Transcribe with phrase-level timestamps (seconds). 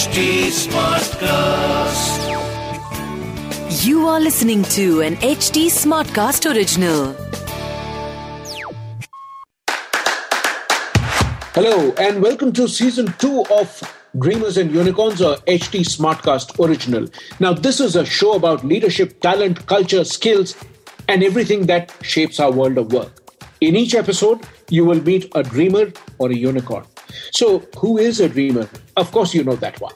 [0.00, 2.20] HT Smartcast.
[3.84, 7.12] You are listening to an HT Smartcast original.
[11.52, 13.82] Hello, and welcome to season two of
[14.18, 17.06] Dreamers and Unicorns, or HT Smartcast original.
[17.38, 20.56] Now, this is a show about leadership, talent, culture, skills,
[21.08, 23.12] and everything that shapes our world of work.
[23.60, 26.86] In each episode, you will meet a dreamer or a unicorn.
[27.32, 28.68] So, who is a dreamer?
[28.96, 29.94] Of course, you know that one.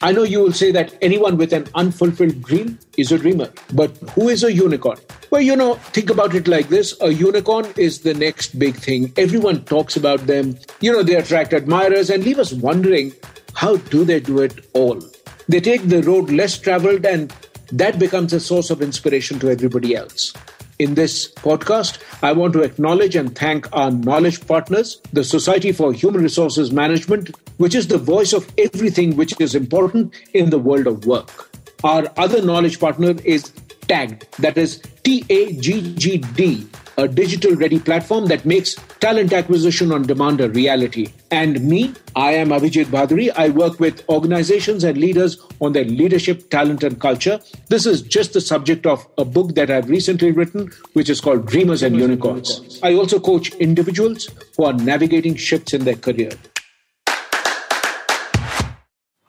[0.00, 3.50] I know you will say that anyone with an unfulfilled dream is a dreamer.
[3.72, 4.98] But who is a unicorn?
[5.30, 9.12] Well, you know, think about it like this a unicorn is the next big thing.
[9.16, 10.56] Everyone talks about them.
[10.80, 13.12] You know, they attract admirers and leave us wondering
[13.54, 15.00] how do they do it all?
[15.48, 17.34] They take the road less traveled, and
[17.72, 20.32] that becomes a source of inspiration to everybody else.
[20.78, 25.92] In this podcast, I want to acknowledge and thank our knowledge partners, the Society for
[25.92, 30.86] Human Resources Management, which is the voice of everything which is important in the world
[30.86, 31.50] of work.
[31.82, 33.50] Our other knowledge partner is
[33.88, 36.68] TAGGD, that is T A G G D,
[36.98, 41.06] a digital ready platform that makes talent acquisition on demand a reality.
[41.30, 43.30] And me, I am Abhijit Bhaduri.
[43.36, 47.38] I work with organizations and leaders on their leadership, talent, and culture.
[47.68, 51.46] This is just the subject of a book that I've recently written, which is called
[51.46, 52.80] Dreamers and Unicorns.
[52.82, 56.30] I also coach individuals who are navigating shifts in their career.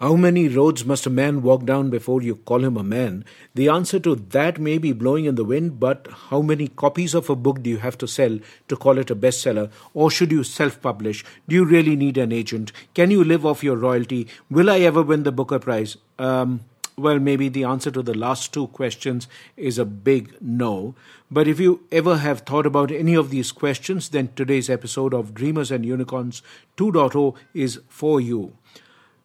[0.01, 3.25] How many roads must a man walk down before you call him a man?
[3.53, 7.29] The answer to that may be blowing in the wind, but how many copies of
[7.29, 9.69] a book do you have to sell to call it a bestseller?
[9.93, 11.25] Or should you self publish?
[11.49, 12.71] Do you really need an agent?
[12.93, 14.29] Can you live off your royalty?
[14.49, 15.97] Will I ever win the Booker Prize?
[16.17, 16.61] Um,
[16.95, 20.95] well, maybe the answer to the last two questions is a big no.
[21.29, 25.33] But if you ever have thought about any of these questions, then today's episode of
[25.33, 26.41] Dreamers and Unicorns
[26.77, 28.53] 2.0 is for you.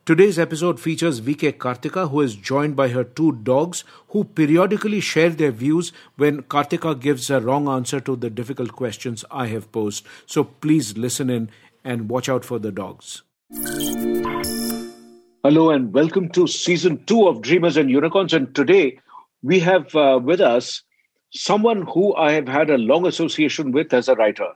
[0.06, 5.30] Today's episode features VK Karthika, who is joined by her two dogs, who periodically share
[5.30, 10.04] their views when Karthika gives a wrong answer to the difficult questions I have posed.
[10.26, 11.48] So please listen in
[11.84, 13.22] and watch out for the dogs.
[15.42, 18.34] Hello, and welcome to season two of Dreamers and Unicorns.
[18.34, 19.00] And today
[19.42, 20.82] we have uh, with us
[21.30, 24.48] someone who I have had a long association with as a writer.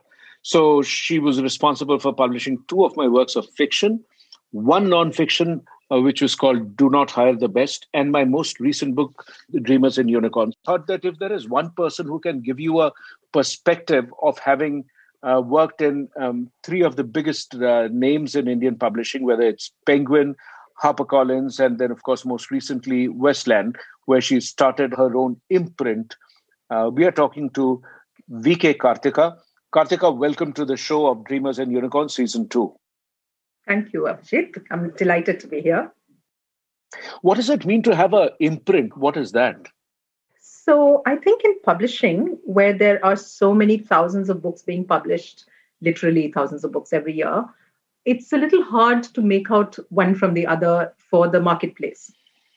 [0.43, 4.05] So she was responsible for publishing two of my works of fiction
[4.51, 5.61] one nonfiction,
[5.91, 9.25] uh, which was called Do Not Hire the Best, and my most recent book,
[9.61, 10.55] Dreamers and Unicorns.
[10.65, 12.91] Thought that if there is one person who can give you a
[13.31, 14.85] perspective of having
[15.23, 19.71] uh, worked in um, three of the biggest uh, names in Indian publishing, whether it's
[19.85, 20.35] Penguin,
[20.81, 26.15] HarperCollins, and then, of course, most recently, Westland, where she started her own imprint.
[26.69, 27.81] Uh, we are talking to
[28.31, 29.35] VK Karthika.
[29.75, 32.73] Karthika, welcome to the show of Dreamers and Unicorns, Season 2.
[33.69, 34.65] Thank you, Abhijit.
[34.71, 35.91] I'm delighted to be here.
[37.21, 38.97] What does it mean to have an imprint?
[38.97, 39.67] What is that?
[40.41, 45.45] So, I think in publishing, where there are so many thousands of books being published,
[45.81, 47.45] literally thousands of books every year,
[48.05, 52.11] it's a little hard to make out one from the other for the marketplace.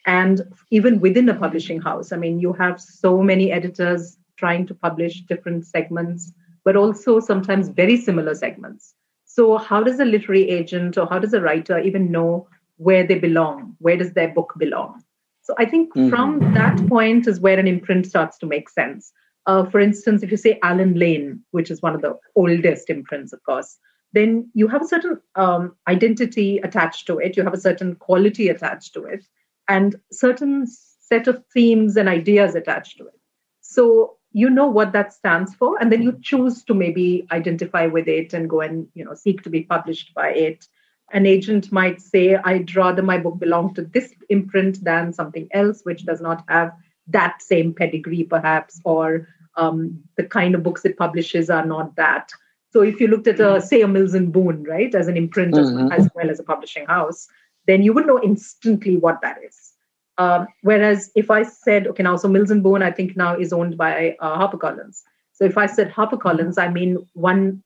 [0.06, 0.40] And
[0.70, 5.20] even within a publishing house, I mean, you have so many editors trying to publish
[5.28, 6.32] different segments,
[6.64, 8.94] but also sometimes very similar segments.
[9.34, 13.18] So, how does a literary agent or how does a writer even know where they
[13.18, 13.74] belong?
[13.78, 15.02] Where does their book belong?
[15.40, 16.10] So, I think mm-hmm.
[16.10, 19.10] from that point is where an imprint starts to make sense.
[19.46, 23.32] Uh, for instance, if you say Allen Lane, which is one of the oldest imprints,
[23.32, 23.78] of course,
[24.12, 28.50] then you have a certain um, identity attached to it, you have a certain quality
[28.50, 29.24] attached to it,
[29.66, 33.18] and certain set of themes and ideas attached to it.
[33.62, 38.08] So you know what that stands for and then you choose to maybe identify with
[38.08, 40.66] it and go and you know seek to be published by it.
[41.12, 45.82] An agent might say i'd rather my book belong to this imprint than something else
[45.82, 46.72] which does not have
[47.06, 52.30] that same pedigree perhaps or um, the kind of books it publishes are not that.
[52.72, 55.54] So if you looked at a say a mills and boon right as an imprint
[55.54, 55.92] mm-hmm.
[55.92, 57.28] as well as a publishing house
[57.66, 59.71] then you would know instantly what that is
[60.18, 63.52] um, whereas if I said, okay, now so Mills and Boon, I think now is
[63.52, 65.02] owned by uh, HarperCollins.
[65.32, 67.62] So if I said HarperCollins, I mean one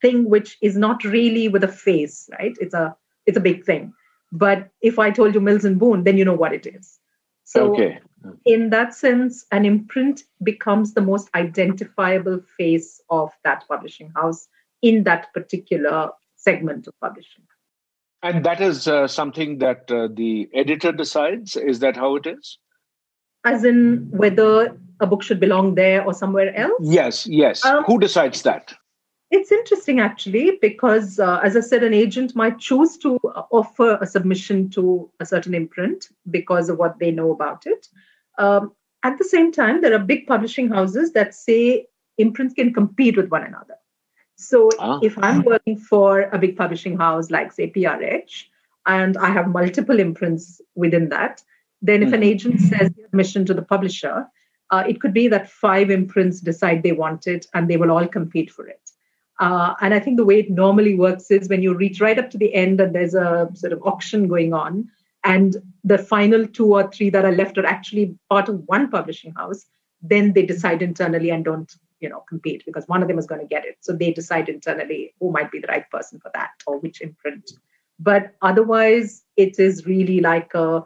[0.00, 2.56] thing which is not really with a face, right?
[2.60, 2.96] It's a
[3.26, 3.92] it's a big thing.
[4.32, 6.98] But if I told you Mills and Boon, then you know what it is.
[7.44, 8.00] So okay.
[8.46, 14.48] in that sense, an imprint becomes the most identifiable face of that publishing house
[14.82, 17.44] in that particular segment of publishing.
[18.24, 21.56] And that is uh, something that uh, the editor decides.
[21.56, 22.58] Is that how it is?
[23.44, 26.80] As in whether a book should belong there or somewhere else?
[26.80, 27.62] Yes, yes.
[27.62, 28.72] Um, Who decides that?
[29.30, 33.18] It's interesting actually because, uh, as I said, an agent might choose to
[33.50, 37.88] offer a submission to a certain imprint because of what they know about it.
[38.38, 38.72] Um,
[39.02, 43.28] at the same time, there are big publishing houses that say imprints can compete with
[43.28, 43.74] one another.
[44.36, 44.98] So ah.
[45.02, 48.44] if I'm working for a big publishing house like, say, PRH,
[48.86, 51.42] and I have multiple imprints within that,
[51.80, 52.14] then if mm.
[52.14, 52.28] an hmm.
[52.28, 54.26] agent says submission to the publisher,
[54.70, 58.06] uh, it could be that five imprints decide they want it and they will all
[58.06, 58.80] compete for it.
[59.40, 62.30] Uh, and I think the way it normally works is when you reach right up
[62.30, 64.88] to the end and there's a sort of auction going on,
[65.24, 69.32] and the final two or three that are left are actually part of one publishing
[69.32, 69.64] house,
[70.02, 73.40] then they decide internally and don't you know compete because one of them is going
[73.40, 73.78] to get it.
[73.80, 77.52] So they decide internally who might be the right person for that or which imprint.
[77.98, 80.84] But otherwise, it is really like a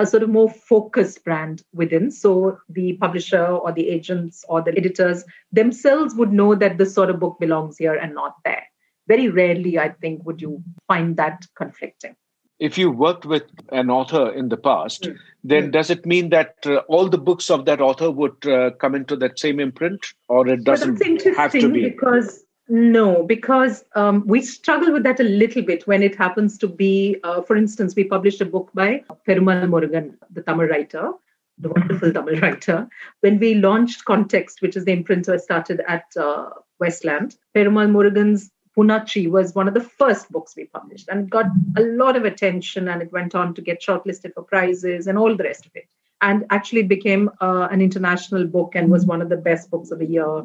[0.00, 2.10] a sort of more focused brand within.
[2.10, 7.10] So the publisher or the agents or the editors themselves would know that this sort
[7.10, 8.62] of book belongs here and not there.
[9.08, 12.14] Very rarely, I think, would you find that conflicting.
[12.60, 15.16] If you worked with an author in the past, mm.
[15.42, 15.72] then mm.
[15.72, 19.16] does it mean that uh, all the books of that author would uh, come into
[19.16, 21.02] that same imprint, or it doesn't
[21.36, 21.88] have to be?
[21.88, 26.68] Because no, because um, we struggle with that a little bit when it happens to
[26.68, 31.10] be, uh, for instance, we published a book by Perumal Murugan, the Tamil writer,
[31.58, 32.88] the wonderful Tamil writer.
[33.22, 38.52] When we launched Context, which is the imprint I started at uh, Westland, Perumal Murugan's
[38.80, 41.46] Poonachi was one of the first books we published and got
[41.76, 45.36] a lot of attention and it went on to get shortlisted for prizes and all
[45.36, 45.86] the rest of it.
[46.22, 49.98] And actually became uh, an international book and was one of the best books of
[49.98, 50.44] the year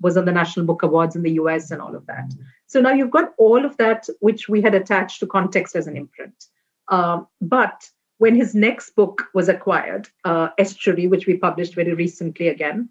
[0.00, 2.30] was on the National Book Awards in the US and all of that.
[2.66, 5.96] So now you've got all of that, which we had attached to context as an
[5.96, 6.44] imprint.
[6.88, 7.88] Um, but
[8.18, 12.90] when his next book was acquired, uh, Estuary, which we published very recently again,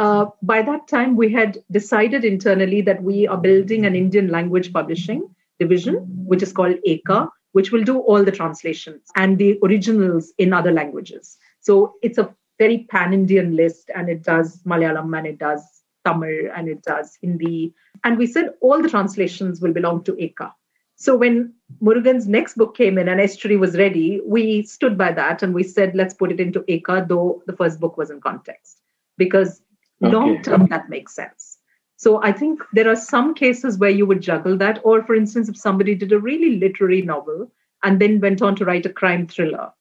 [0.00, 4.72] uh, by that time we had decided internally that we are building an Indian language
[4.72, 10.32] publishing division, which is called Eka, which will do all the translations and the originals
[10.38, 11.36] in other languages.
[11.60, 15.62] So it's a very pan Indian list, and it does Malayalam and it does
[16.06, 17.74] Tamil and it does Hindi.
[18.02, 20.50] And we said all the translations will belong to Eka.
[20.96, 21.52] So when
[21.82, 25.62] Murugan's next book came in and Estuary was ready, we stood by that and we
[25.62, 28.80] said, let's put it into Eka, though the first book was in context,
[29.18, 29.62] because
[30.02, 30.12] okay.
[30.12, 31.58] long term that makes sense.
[31.96, 34.80] So I think there are some cases where you would juggle that.
[34.84, 37.52] Or for instance, if somebody did a really literary novel
[37.82, 39.72] and then went on to write a crime thriller,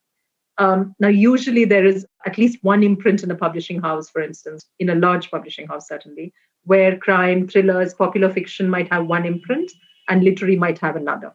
[0.60, 4.66] um, now, usually there is at least one imprint in a publishing house, for instance,
[4.77, 6.33] in a large publishing house, certainly,
[6.66, 9.71] where crime, thrillers, popular fiction might have one imprint
[10.10, 11.33] and literary might have another.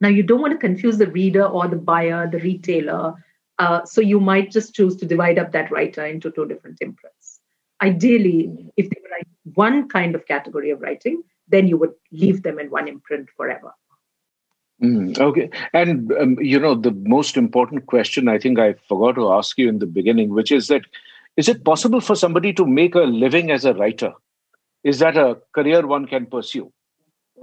[0.00, 3.14] Now, you don't want to confuse the reader or the buyer, the retailer.
[3.60, 7.23] Uh, so you might just choose to divide up that writer into two different imprints.
[7.82, 12.58] Ideally, if they write one kind of category of writing, then you would leave them
[12.58, 13.72] in one imprint forever.
[14.82, 15.50] Mm, okay.
[15.72, 19.68] And, um, you know, the most important question I think I forgot to ask you
[19.68, 20.82] in the beginning, which is that
[21.36, 24.12] is it possible for somebody to make a living as a writer?
[24.84, 26.72] Is that a career one can pursue?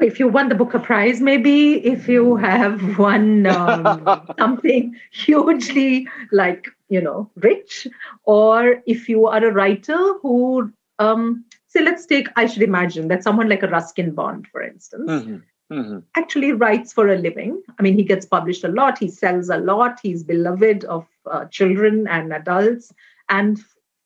[0.01, 6.67] If you won the Booker Prize, maybe if you have won um, something hugely like,
[6.89, 7.87] you know, rich,
[8.23, 13.23] or if you are a writer who, um, say, let's take, I should imagine that
[13.23, 15.09] someone like a Ruskin Bond, for instance.
[15.09, 15.37] Mm-hmm
[15.71, 15.99] mm-hmm.
[16.15, 17.61] actually writes for a living.
[17.79, 21.45] I mean, he gets published a lot, he sells a lot, he's beloved of uh,
[21.45, 22.91] children and adults.
[23.29, 23.59] And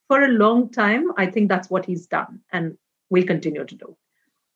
[0.08, 2.76] for a long time, I think that's what he's done and
[3.10, 3.96] will continue to do.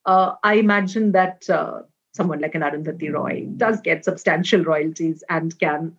[0.07, 1.81] Uh, I imagine that uh,
[2.13, 5.97] someone like an Arundhati Roy does get substantial royalties and can,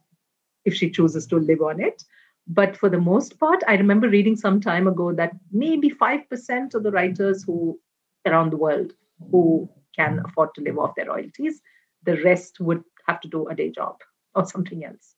[0.65, 2.03] if she chooses to live on it.
[2.47, 6.83] But for the most part, I remember reading some time ago that maybe 5% of
[6.83, 7.79] the writers who
[8.25, 8.93] around the world
[9.31, 11.61] who can afford to live off their royalties.
[12.03, 13.97] The rest would have to do a day job
[14.35, 15.15] or something else.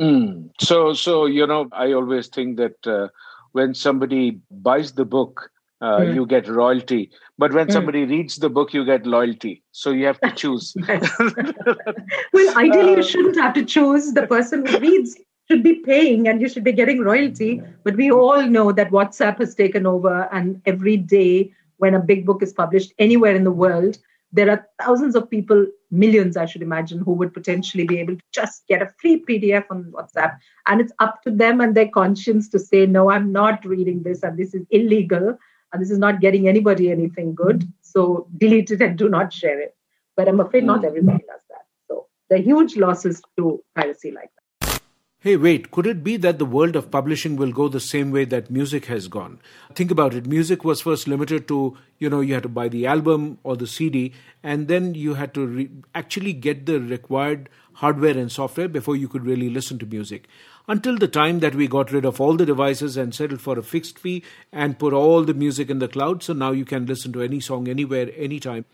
[0.00, 0.50] Mm.
[0.60, 3.08] So, so you know, I always think that uh,
[3.52, 5.50] when somebody buys the book,
[5.84, 6.14] uh, mm.
[6.14, 7.10] you get royalty.
[7.36, 7.72] But when mm.
[7.72, 9.62] somebody reads the book, you get loyalty.
[9.72, 10.74] So you have to choose.
[10.88, 14.12] well, ideally, you uh, shouldn't have to choose.
[14.14, 15.16] The person who reads
[15.50, 17.60] should be paying and you should be getting royalty.
[17.84, 22.24] But we all know that WhatsApp has taken over, and every day when a big
[22.24, 23.98] book is published anywhere in the world,
[24.32, 28.22] there are thousands of people, millions, I should imagine, who would potentially be able to
[28.32, 30.38] just get a free PDF on WhatsApp.
[30.66, 34.22] And it's up to them and their conscience to say, no, I'm not reading this
[34.22, 35.38] and this is illegal
[35.74, 37.66] and this is not getting anybody anything good.
[37.82, 39.74] So delete it and do not share it.
[40.16, 40.86] But I'm afraid not hmm.
[40.86, 41.66] everybody does that.
[41.88, 44.80] So there are huge losses to piracy like that.
[45.18, 48.24] hey, wait, could it be that the world of publishing will go the same way
[48.26, 49.40] that music has gone?
[49.74, 50.26] Think about it.
[50.26, 53.66] Music was first limited to, you know, you had to buy the album or the
[53.66, 54.12] CD,
[54.42, 57.48] and then you had to re- actually get the required
[57.84, 60.28] hardware and software before you could really listen to music.
[60.66, 63.62] Until the time that we got rid of all the devices and settled for a
[63.62, 67.12] fixed fee and put all the music in the cloud, so now you can listen
[67.12, 68.64] to any song anywhere, anytime,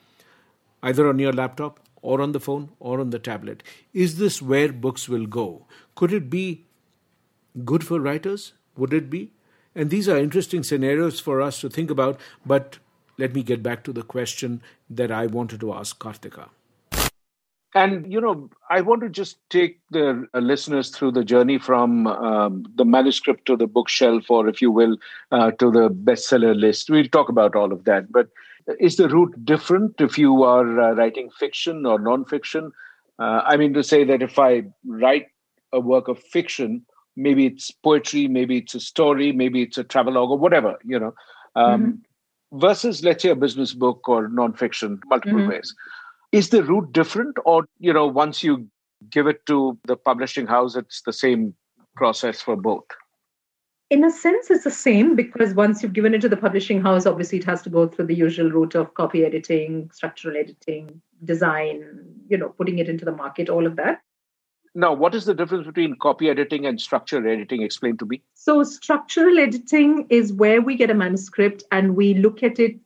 [0.85, 3.65] either on your laptop or on the phone or on the tablet.
[3.93, 5.67] Is this where books will go?
[5.97, 6.67] Could it be
[7.65, 8.53] good for writers?
[8.77, 9.33] Would it be?
[9.75, 12.79] And these are interesting scenarios for us to think about, but
[13.19, 16.51] let me get back to the question that I wanted to ask Karthika.
[17.73, 22.09] And, you know, I want to just take the uh, listeners through the journey from
[22.09, 24.97] um, the manuscript to the bookshelf, or if you will,
[25.31, 26.91] uh, to the bestseller list.
[26.91, 28.11] We'll talk about all of that.
[28.11, 28.29] But
[28.81, 32.73] is the route different if you are uh, writing fiction or nonfiction?
[33.21, 35.29] Uh, I mean, to say that if I write
[35.73, 36.85] a work of fiction,
[37.17, 41.15] maybe it's poetry, maybe it's a story, maybe it's a travelogue or whatever, you know,
[41.55, 42.59] um, mm-hmm.
[42.59, 45.51] versus, let's say, a business book or nonfiction, multiple mm-hmm.
[45.51, 45.75] ways.
[46.33, 48.69] Is the route different, or, you know, once you
[49.11, 51.55] give it to the publishing house, it's the same
[51.97, 52.85] process for both?
[53.91, 57.07] in a sense it's the same because once you've given it to the publishing house
[57.07, 61.85] obviously it has to go through the usual route of copy editing structural editing design
[62.29, 64.01] you know putting it into the market all of that.
[64.75, 67.63] Now what is the difference between copy editing and structural editing?
[67.63, 68.23] Explain to me.
[68.35, 72.77] So structural editing is where we get a manuscript and we look at it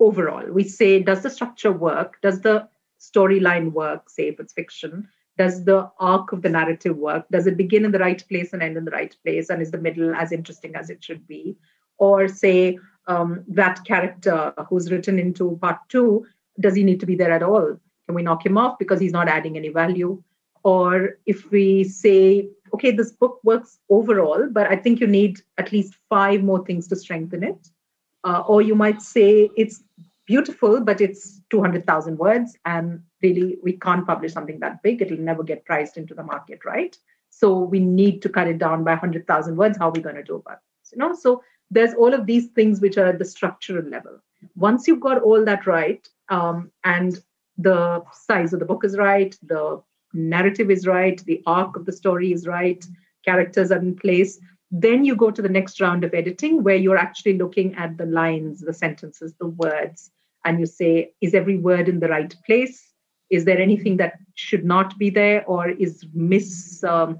[0.00, 0.44] overall.
[0.50, 2.20] We say does the structure work?
[2.22, 2.68] Does the
[3.00, 5.08] storyline work say if it's fiction?
[5.38, 7.26] Does the arc of the narrative work?
[7.30, 9.50] Does it begin in the right place and end in the right place?
[9.50, 11.56] And is the middle as interesting as it should be?
[11.98, 16.26] Or say um, that character who's written into part two
[16.58, 17.78] does he need to be there at all?
[18.06, 20.22] Can we knock him off because he's not adding any value?
[20.62, 25.72] Or if we say okay this book works overall but i think you need at
[25.72, 27.70] least five more things to strengthen it
[28.26, 29.84] uh, or you might say it's
[30.26, 32.56] beautiful, but it's 200,000 words.
[32.64, 35.00] And really, we can't publish something that big.
[35.00, 36.96] It'll never get priced into the market, right?
[37.30, 39.78] So we need to cut it down by 100,000 words.
[39.78, 40.92] How are we going to do about this?
[40.92, 44.18] You know, so there's all of these things which are at the structural level.
[44.56, 47.20] Once you've got all that right, um, and
[47.58, 49.80] the size of the book is right, the
[50.12, 52.84] narrative is right, the arc of the story is right,
[53.24, 54.40] characters are in place,
[54.82, 58.06] then you go to the next round of editing where you're actually looking at the
[58.06, 60.10] lines, the sentences, the words,
[60.44, 62.92] and you say, is every word in the right place?
[63.30, 67.18] Is there anything that should not be there or is misused um,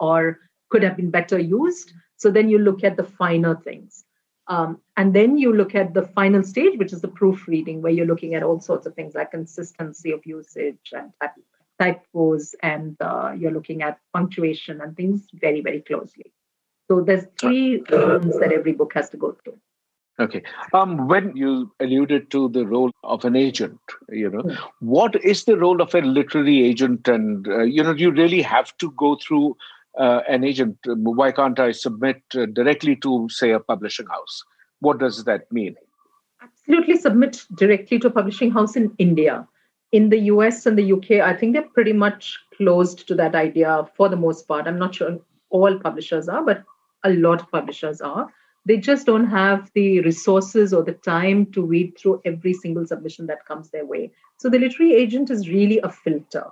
[0.00, 1.92] or could have been better used?
[2.16, 4.04] So then you look at the finer things.
[4.48, 8.06] Um, and then you look at the final stage, which is the proofreading, where you're
[8.06, 11.12] looking at all sorts of things like consistency of usage and
[11.78, 16.32] typos, and uh, you're looking at punctuation and things very, very closely.
[16.88, 19.58] So there's three rooms that every book has to go through.
[20.20, 20.42] Okay.
[20.72, 24.58] Um, when you alluded to the role of an agent, you know, mm.
[24.80, 27.06] what is the role of a literary agent?
[27.06, 29.56] And, uh, you know, do you really have to go through
[29.98, 30.78] uh, an agent.
[30.86, 34.44] Why can't I submit uh, directly to, say, a publishing house?
[34.80, 35.74] What does that mean?
[36.40, 39.46] Absolutely submit directly to a publishing house in India.
[39.92, 43.88] In the US and the UK, I think they're pretty much closed to that idea
[43.96, 44.66] for the most part.
[44.66, 45.18] I'm not sure
[45.50, 46.64] all publishers are, but
[47.04, 48.28] a lot of publishers are
[48.68, 53.26] they just don't have the resources or the time to weed through every single submission
[53.26, 54.12] that comes their way.
[54.36, 56.44] So the literary agent is really a filter.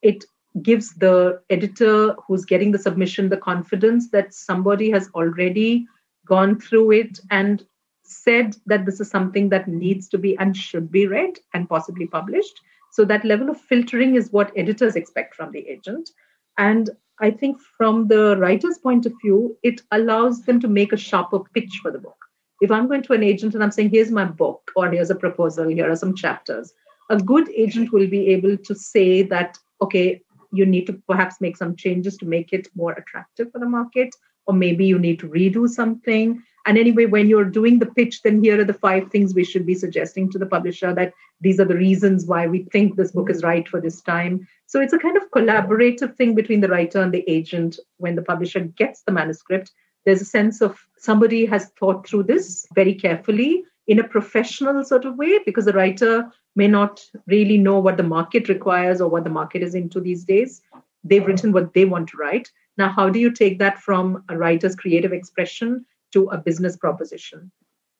[0.00, 0.24] It
[0.62, 5.86] gives the editor who's getting the submission the confidence that somebody has already
[6.24, 7.66] gone through it and
[8.10, 12.06] said that this is something that needs to be and should be read and possibly
[12.06, 12.60] published.
[12.92, 16.10] So that level of filtering is what editors expect from the agent.
[16.58, 16.90] And
[17.20, 21.40] I think from the writer's point of view, it allows them to make a sharper
[21.54, 22.16] pitch for the book.
[22.60, 25.14] If I'm going to an agent and I'm saying, here's my book, or here's a
[25.14, 26.72] proposal, here are some chapters,
[27.10, 30.20] a good agent will be able to say that, okay,
[30.52, 34.14] you need to perhaps make some changes to make it more attractive for the market,
[34.46, 36.42] or maybe you need to redo something.
[36.66, 39.64] And anyway, when you're doing the pitch, then here are the five things we should
[39.64, 43.30] be suggesting to the publisher that these are the reasons why we think this book
[43.30, 44.46] is right for this time.
[44.66, 47.78] So it's a kind of collaborative thing between the writer and the agent.
[47.96, 49.72] When the publisher gets the manuscript,
[50.04, 55.04] there's a sense of somebody has thought through this very carefully in a professional sort
[55.04, 59.24] of way because the writer may not really know what the market requires or what
[59.24, 60.62] the market is into these days.
[61.04, 62.50] They've written what they want to write.
[62.76, 67.50] Now, how do you take that from a writer's creative expression to a business proposition?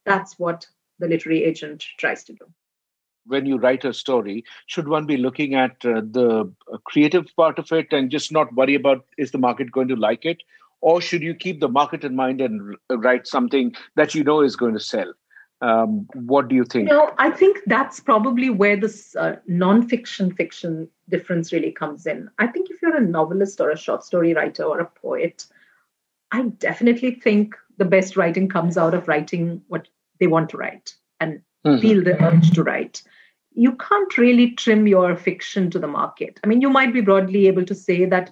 [0.05, 0.67] That's what
[0.99, 2.47] the literary agent tries to do.
[3.27, 4.45] when you write a story?
[4.67, 8.53] Should one be looking at uh, the uh, creative part of it and just not
[8.55, 10.43] worry about is the market going to like it?
[10.81, 14.57] Or should you keep the market in mind and write something that you know is
[14.57, 15.13] going to sell?
[15.63, 16.89] Um, what do you think?
[16.89, 22.31] You know, I think that's probably where this uh, non-fiction fiction difference really comes in.
[22.39, 25.45] I think if you're a novelist or a short story writer or a poet,
[26.33, 29.89] I definitely think the best writing comes out of writing what
[30.21, 31.81] they want to write and mm-hmm.
[31.81, 33.03] feel the urge to write.
[33.53, 36.39] You can't really trim your fiction to the market.
[36.45, 38.31] I mean, you might be broadly able to say that,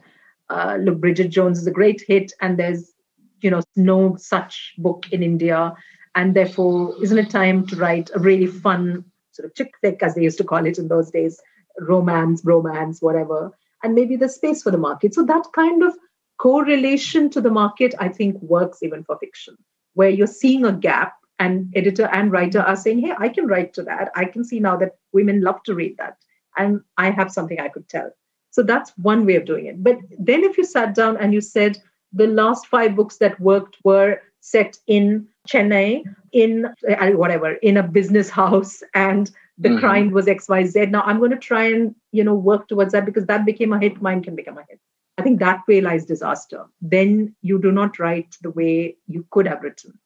[0.48, 2.92] uh, look, Bridget Jones is a great hit, and there's,
[3.40, 5.74] you know, no such book in India
[6.18, 10.14] and therefore, isn't it time to write a really fun sort of chick flick, as
[10.14, 11.40] they used to call it in those days,
[11.80, 15.14] romance, romance, whatever, and maybe there's space for the market.
[15.14, 15.94] So that kind of
[16.38, 19.56] correlation to the market, I think, works even for fiction,
[19.94, 23.74] where you're seeing a gap and editor and writer are saying, hey, I can write
[23.74, 24.10] to that.
[24.14, 26.16] I can see now that women love to read that.
[26.56, 28.10] And I have something I could tell.
[28.50, 29.82] So that's one way of doing it.
[29.82, 31.78] But then if you sat down and you said
[32.12, 36.02] the last five books that worked were set in Chennai,
[36.32, 39.78] in uh, whatever, in a business house, and the mm-hmm.
[39.78, 40.90] crime was XYZ.
[40.90, 43.78] Now I'm going to try and you know work towards that because that became a
[43.78, 44.80] hit, mine can become a hit.
[45.18, 46.64] I think that way lies disaster.
[46.80, 49.98] Then you do not write the way you could have written.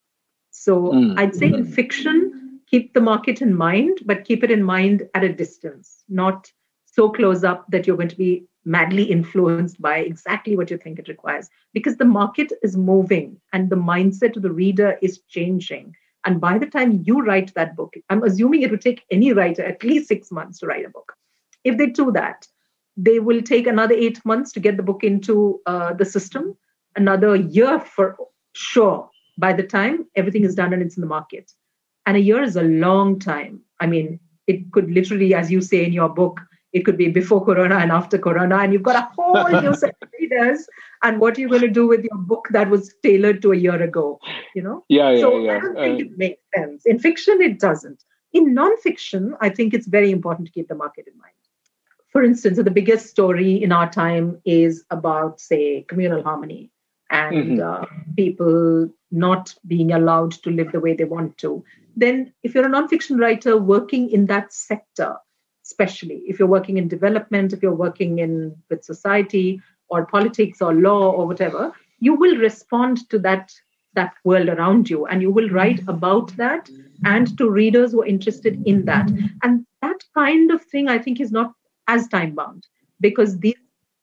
[0.51, 1.19] So mm-hmm.
[1.19, 5.25] I'd say in fiction, keep the market in mind, but keep it in mind at
[5.25, 6.51] a distance, not
[6.87, 10.99] so close up that you're going to be madly influenced by exactly what you think
[10.99, 15.93] it requires because the market is moving and the mindset of the reader is changing
[16.25, 19.65] and by the time you write that book i'm assuming it would take any writer
[19.65, 21.13] at least 6 months to write a book
[21.65, 22.47] if they do that
[22.97, 26.57] they will take another 8 months to get the book into uh, the system
[26.97, 28.17] another year for
[28.55, 29.09] sure
[29.39, 31.53] by the time everything is done and it's in the market
[32.07, 35.85] and a year is a long time i mean it could literally as you say
[35.85, 36.41] in your book
[36.73, 39.95] it could be before Corona and after Corona, and you've got a whole new set
[40.01, 40.67] of readers.
[41.03, 43.57] And what are you going to do with your book that was tailored to a
[43.57, 44.19] year ago?
[44.55, 44.85] You know?
[44.89, 45.57] Yeah, yeah, so yeah.
[45.57, 46.87] I don't think uh, it makes sense.
[46.87, 48.03] In fiction, it doesn't.
[48.33, 51.35] In nonfiction, I think it's very important to keep the market in mind.
[52.13, 56.71] For instance, the biggest story in our time is about, say, communal harmony
[57.11, 57.83] and mm-hmm.
[57.83, 61.65] uh, people not being allowed to live the way they want to.
[61.97, 65.17] Then, if you're a nonfiction writer working in that sector,
[65.65, 70.75] especially if you're working in development, if you're working in with society or politics or
[70.75, 73.53] law or whatever, you will respond to that
[73.95, 76.71] that world around you and you will write about that
[77.05, 79.11] and to readers who are interested in that
[79.43, 81.53] and that kind of thing i think is not
[81.89, 82.67] as time bound
[83.01, 83.55] because these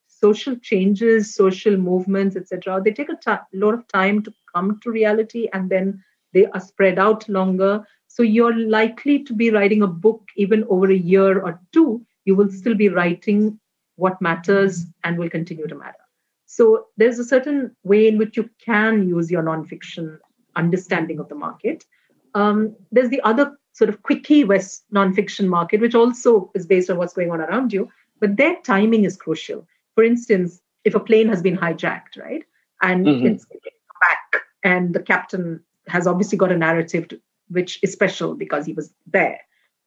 [0.07, 4.91] social changes social movements etc they take a t- lot of time to come to
[4.91, 9.87] reality and then they are spread out longer so you're likely to be writing a
[9.87, 12.05] book even over a year or two.
[12.25, 13.59] You will still be writing
[13.97, 16.03] what matters and will continue to matter.
[16.47, 20.17] So there's a certain way in which you can use your nonfiction
[20.55, 21.85] understanding of the market.
[22.33, 26.97] Um, there's the other sort of quickie West nonfiction market, which also is based on
[26.97, 27.89] what's going on around you,
[28.19, 29.65] but their timing is crucial.
[29.95, 32.43] For instance, if a plane has been hijacked, right,
[32.81, 33.25] and mm-hmm.
[33.25, 38.65] it's back, and the captain has obviously got a narrative to, which is special because
[38.65, 39.39] he was there.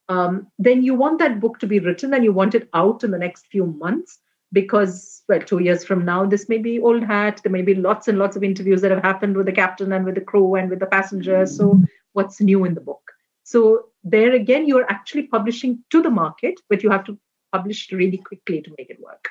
[0.08, 3.10] Um, then you want that book to be written and you want it out in
[3.10, 4.18] the next few months
[4.52, 7.40] because, well, two years from now, this may be old hat.
[7.42, 10.04] There may be lots and lots of interviews that have happened with the captain and
[10.04, 11.56] with the crew and with the passengers.
[11.56, 11.80] So,
[12.14, 13.11] what's new in the book?
[13.52, 17.18] So, there again, you're actually publishing to the market, but you have to
[17.52, 19.28] publish really quickly to make it work.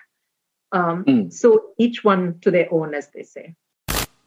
[0.72, 1.34] Um, mm.
[1.34, 3.56] So, each one to their own, as they say.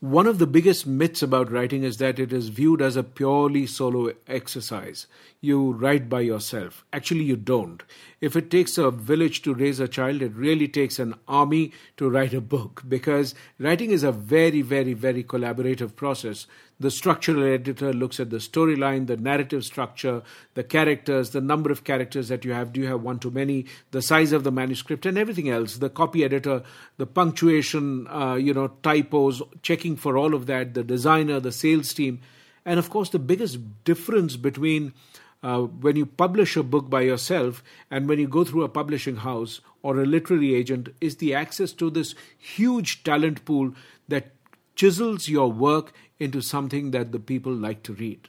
[0.00, 3.66] One of the biggest myths about writing is that it is viewed as a purely
[3.66, 5.06] solo exercise.
[5.40, 6.84] You write by yourself.
[6.92, 7.82] Actually, you don't.
[8.20, 12.10] If it takes a village to raise a child, it really takes an army to
[12.10, 16.48] write a book because writing is a very, very, very collaborative process
[16.80, 20.22] the structural editor looks at the storyline, the narrative structure,
[20.54, 22.72] the characters, the number of characters that you have.
[22.72, 23.66] Do you have one too many?
[23.92, 25.76] The size of the manuscript and everything else.
[25.76, 26.62] The copy editor,
[26.96, 30.74] the punctuation, uh, you know, typos, checking for all of that.
[30.74, 32.20] The designer, the sales team,
[32.64, 34.94] and of course, the biggest difference between
[35.42, 39.16] uh, when you publish a book by yourself and when you go through a publishing
[39.16, 43.74] house or a literary agent is the access to this huge talent pool
[44.08, 44.32] that
[44.74, 45.92] chisels your work
[46.24, 48.28] into something that the people like to read.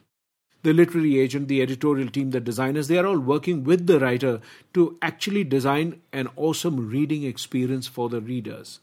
[0.63, 4.41] The literary agent, the editorial team, the designers, they are all working with the writer
[4.73, 8.79] to actually design an awesome reading experience for the readers.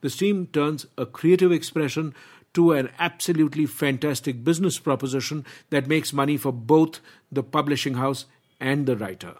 [0.00, 2.14] The team turns a creative expression
[2.54, 7.00] to an absolutely fantastic business proposition that makes money for both
[7.32, 8.26] the publishing house
[8.60, 9.34] and the writer.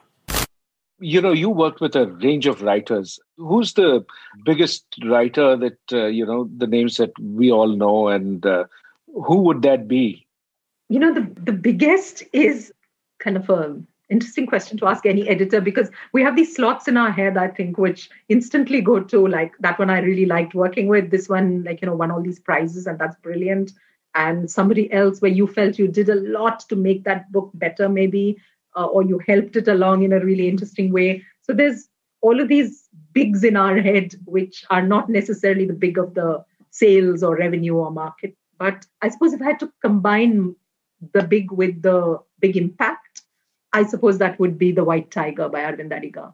[1.00, 3.18] you know, you worked with a range of writers.
[3.36, 4.04] Who's the
[4.44, 8.64] biggest writer that, uh, you know, the names that we all know, and uh,
[9.14, 10.26] who would that be?
[10.88, 12.72] You know, the, the biggest is
[13.18, 16.96] kind of a interesting question to ask any editor because we have these slots in
[16.98, 20.88] our head i think which instantly go to like that one i really liked working
[20.88, 23.72] with this one like you know won all these prizes and that's brilliant
[24.14, 27.88] and somebody else where you felt you did a lot to make that book better
[27.88, 28.36] maybe
[28.76, 31.88] uh, or you helped it along in a really interesting way so there's
[32.20, 36.44] all of these bigs in our head which are not necessarily the big of the
[36.70, 40.54] sales or revenue or market but i suppose if i had to combine
[41.12, 43.14] the big with the big impact
[43.74, 46.32] I suppose that would be The White Tiger by Aravind Adiga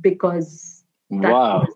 [0.00, 1.60] because that wow.
[1.60, 1.74] was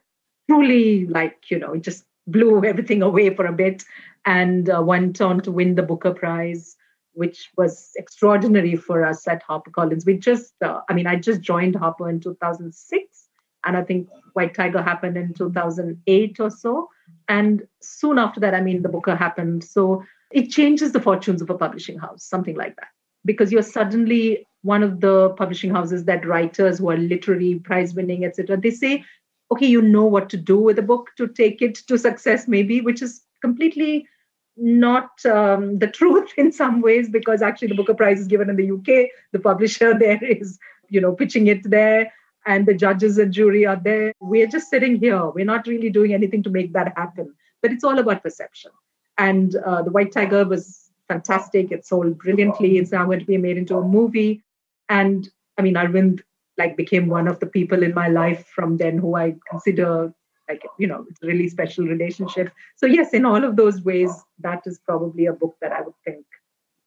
[0.51, 3.85] truly like, you know, it just blew everything away for a bit
[4.27, 6.77] and uh, went on to win the Booker Prize,
[7.13, 10.05] which was extraordinary for us at HarperCollins.
[10.05, 13.24] We just, uh, I mean, I just joined Harper in 2006,
[13.65, 16.89] and I think White Tiger happened in 2008 or so.
[17.29, 19.65] And soon after that, I mean, the Booker happened.
[19.65, 22.89] So it changes the fortunes of a publishing house, something like that,
[23.25, 28.25] because you're suddenly one of the publishing houses that writers who are literary prize winning
[28.25, 29.05] etc they say
[29.51, 32.81] okay you know what to do with a book to take it to success maybe
[32.81, 34.09] which is completely
[34.57, 38.57] not um, the truth in some ways because actually the booker prize is given in
[38.57, 42.11] the uk the publisher there is you know pitching it there
[42.47, 44.13] and the judges and jury are there.
[44.21, 45.31] We're just sitting here.
[45.31, 47.35] We're not really doing anything to make that happen.
[47.63, 48.71] But it's all about perception.
[49.17, 51.73] And uh, the white tiger was fantastic.
[51.73, 52.79] It sold brilliantly.
[52.79, 54.43] It's now going to be made into a movie.
[54.89, 56.21] And I mean, Arvind
[56.59, 60.13] like became one of the people in my life from then who I consider
[60.49, 62.53] like you know it's a really special relationship.
[62.77, 65.95] So yes, in all of those ways, that is probably a book that I would
[66.05, 66.25] think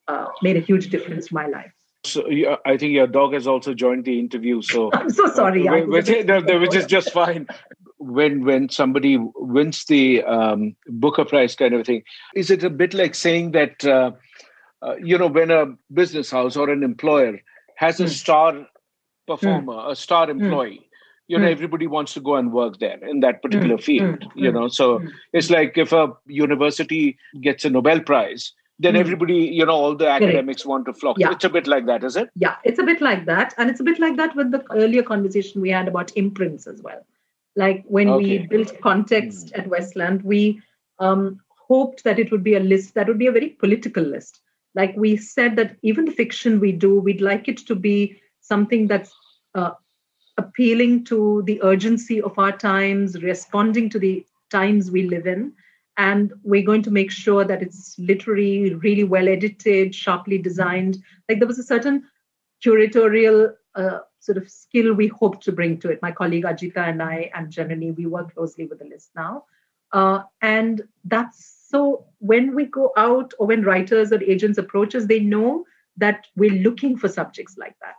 [0.08, 1.74] uh, made a huge difference to my life.
[2.08, 4.62] So yeah, I think your dog has also joined the interview.
[4.62, 5.68] So I'm so sorry.
[5.68, 7.48] Uh, which, no, which is just fine.
[8.00, 12.04] When when somebody wins the um, Booker Prize kind of thing,
[12.36, 14.12] is it a bit like saying that uh,
[14.82, 17.40] uh, you know when a business house or an employer
[17.76, 18.10] has a mm.
[18.10, 18.68] star
[19.28, 19.92] performer, mm.
[19.92, 20.80] a star employee.
[20.80, 20.84] Mm.
[21.30, 21.52] You know, hmm.
[21.52, 23.82] everybody wants to go and work there in that particular hmm.
[23.82, 24.32] field.
[24.34, 25.02] You know, so
[25.34, 30.08] it's like if a university gets a Nobel Prize, then everybody, you know, all the
[30.08, 31.18] academics want to flock.
[31.20, 31.32] Yeah.
[31.32, 32.30] It's a bit like that, is it?
[32.36, 33.54] Yeah, it's a bit like that.
[33.58, 36.82] And it's a bit like that with the earlier conversation we had about imprints as
[36.82, 37.06] well.
[37.56, 38.40] Like when okay.
[38.40, 40.62] we built context at Westland, we
[41.00, 44.42] um, hoped that it would be a list that would be a very political list
[44.78, 48.88] like we said that even the fiction we do we'd like it to be something
[48.88, 49.14] that's
[49.56, 49.72] uh,
[50.38, 55.52] appealing to the urgency of our times responding to the times we live in
[55.98, 60.98] and we're going to make sure that it's literally really well edited sharply designed.
[61.28, 62.04] Like there was a certain
[62.64, 66.02] curatorial uh, sort of skill we hope to bring to it.
[66.02, 69.46] My colleague Ajitha and i and generally we work closely with the list now.
[69.92, 75.06] Uh, and that's so when we go out or when writers or agents approach us,
[75.06, 75.66] they know
[75.98, 77.96] that we're looking for subjects like that.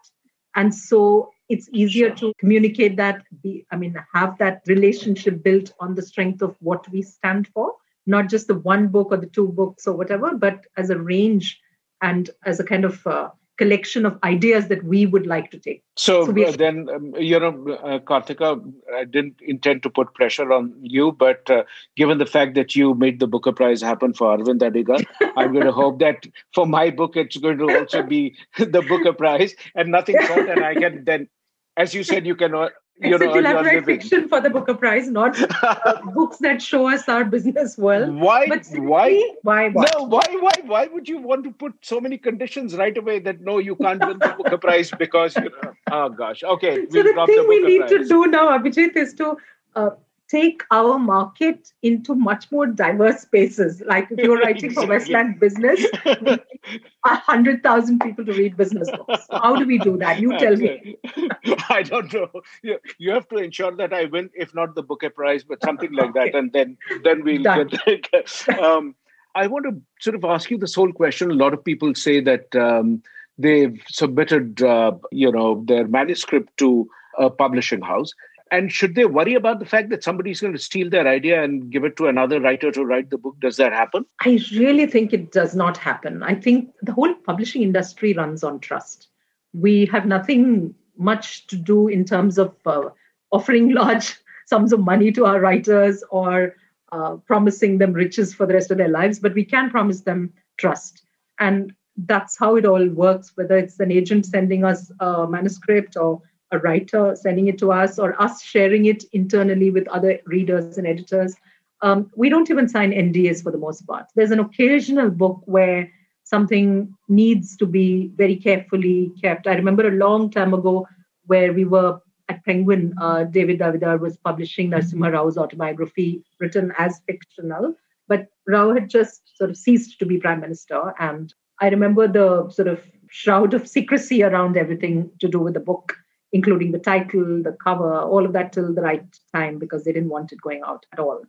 [0.55, 5.95] And so it's easier to communicate that, be, I mean, have that relationship built on
[5.95, 7.75] the strength of what we stand for,
[8.09, 11.61] not just the one book or the two books or whatever, but as a range
[12.01, 15.83] and as a kind of uh, collection of ideas that we would like to take.
[15.97, 20.51] So, so uh, then, um, you know, uh, Karthika, I didn't intend to put pressure
[20.53, 21.64] on you, but uh,
[21.97, 25.05] given the fact that you made the Booker Prize happen for Arvind Adiga,
[25.37, 29.12] I'm going to hope that for my book, it's going to also be the Booker
[29.12, 30.49] Prize and nothing short.
[30.49, 31.29] And I can then,
[31.77, 32.55] as you said, you can
[33.01, 37.09] you Except know, elaborate fiction for the Booker Prize, not uh, books that show us
[37.09, 38.13] our business world.
[38.15, 38.47] Why?
[38.73, 39.33] why?
[39.43, 39.69] Why?
[39.69, 39.95] What?
[39.97, 40.05] No.
[40.05, 40.27] Why?
[40.41, 40.53] Why?
[40.67, 44.05] Why would you want to put so many conditions right away that no, you can't
[44.05, 45.73] win the Booker Prize because you know?
[45.93, 46.43] Oh gosh.
[46.43, 46.87] Okay.
[46.91, 47.91] So the thing the we need Prize.
[47.91, 49.37] to do now, Abhijit, is to
[49.77, 49.91] uh,
[50.29, 53.83] take our market into much more diverse spaces.
[53.87, 54.87] Like if you're writing exactly.
[54.87, 59.27] for Westland Business, a hundred thousand people to read business books.
[59.31, 60.21] How do we do that?
[60.21, 60.97] You tell me.
[61.71, 62.29] I don't know.
[62.62, 65.93] You, you have to ensure that I win, if not the Booker Prize, but something
[65.93, 66.31] like okay.
[66.31, 67.71] that, and then then we'll Done.
[67.87, 68.49] get.
[68.61, 68.95] um,
[69.35, 71.31] I want to sort of ask you this whole question.
[71.31, 73.03] A lot of people say that um,
[73.38, 76.88] they've submitted, uh, you know, their manuscript to
[77.19, 78.12] a publishing house
[78.51, 81.71] and should they worry about the fact that somebody's going to steal their idea and
[81.71, 83.37] give it to another writer to write the book?
[83.41, 84.05] Does that happen?
[84.21, 86.23] I really think it does not happen.
[86.23, 89.09] I think the whole publishing industry runs on trust.
[89.53, 92.91] We have nothing much to do in terms of uh,
[93.31, 96.57] offering large sums of money to our writers or
[96.93, 100.33] uh, promising them riches for the rest of their lives, but we can promise them
[100.57, 101.03] trust.
[101.39, 101.73] And
[102.07, 106.59] that's how it all works, whether it's an agent sending us a manuscript or a
[106.59, 111.37] writer sending it to us or us sharing it internally with other readers and editors.
[111.83, 114.07] Um, we don't even sign NDAs for the most part.
[114.15, 115.91] There's an occasional book where
[116.25, 119.47] something needs to be very carefully kept.
[119.47, 120.87] I remember a long time ago
[121.27, 127.01] where we were at Penguin, uh, David Davidar was publishing Narasimha Rao's autobiography written as
[127.07, 127.75] fictional,
[128.07, 130.93] but Rao had just sort of ceased to be prime minister.
[130.99, 132.81] And I remember the sort of
[133.11, 135.97] shroud of secrecy around everything to do with the book,
[136.33, 140.11] including the title, the cover, all of that till the right time because they didn't
[140.11, 141.23] want it going out at all.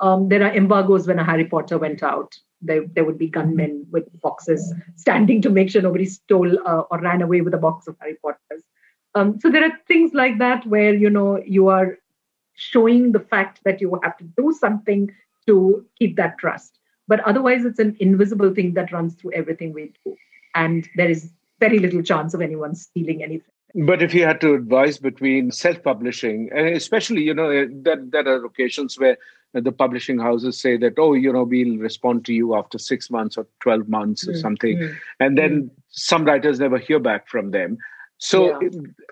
[0.00, 2.34] Um, there are embargoes when a Harry Potter went out.
[2.60, 7.00] There, there would be gunmen with boxes standing to make sure nobody stole uh, or
[7.00, 8.64] ran away with a box of Harry Potters.
[9.14, 11.98] Um, so there are things like that where you know you are
[12.54, 15.10] showing the fact that you have to do something
[15.46, 16.78] to keep that trust.
[17.06, 20.16] But otherwise, it's an invisible thing that runs through everything we do,
[20.54, 23.53] and there is very little chance of anyone stealing anything.
[23.74, 27.48] But if you had to advise between self-publishing, and especially, you know,
[27.82, 29.18] that there are occasions where
[29.52, 33.36] the publishing houses say that, oh, you know, we'll respond to you after six months
[33.36, 34.78] or 12 months or mm, something.
[34.78, 35.70] Mm, and then mm.
[35.88, 37.78] some writers never hear back from them.
[38.18, 38.68] So, yeah.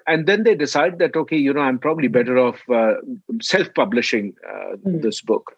[0.07, 2.94] and then they decide that, okay, you know, I'm probably better off uh,
[3.40, 5.03] self publishing uh, mm.
[5.03, 5.57] this book.